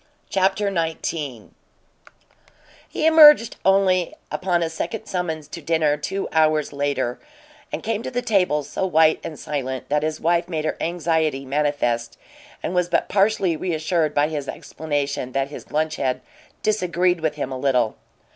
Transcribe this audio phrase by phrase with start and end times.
[0.31, 1.49] CHAPTER XIX
[2.89, 7.19] He emerged only upon a second summons to dinner, two hours later,
[7.71, 11.45] and came to the table so white and silent that his wife made her anxiety
[11.45, 12.17] manifest
[12.63, 16.21] and was but partially reassured by his explanation that his lunch had
[16.63, 17.95] "disagreed" with him a little.